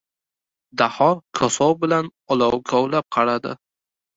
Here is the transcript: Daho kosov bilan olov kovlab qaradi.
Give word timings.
Daho 0.81 1.09
kosov 1.41 1.75
bilan 1.85 2.11
olov 2.37 2.59
kovlab 2.73 3.09
qaradi. 3.19 3.57